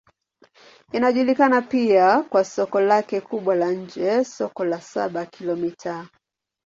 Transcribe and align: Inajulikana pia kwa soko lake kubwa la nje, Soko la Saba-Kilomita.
Inajulikana 0.93 1.61
pia 1.61 2.21
kwa 2.23 2.43
soko 2.45 2.81
lake 2.81 3.21
kubwa 3.21 3.55
la 3.55 3.71
nje, 3.71 4.23
Soko 4.25 4.65
la 4.65 4.81
Saba-Kilomita. 4.81 6.09